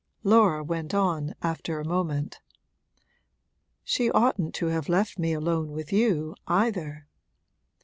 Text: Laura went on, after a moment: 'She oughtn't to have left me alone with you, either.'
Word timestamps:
Laura 0.23 0.63
went 0.63 0.95
on, 0.95 1.35
after 1.43 1.79
a 1.79 1.85
moment: 1.85 2.41
'She 3.83 4.09
oughtn't 4.09 4.55
to 4.55 4.65
have 4.65 4.89
left 4.89 5.19
me 5.19 5.31
alone 5.31 5.71
with 5.73 5.93
you, 5.93 6.33
either.' 6.47 7.05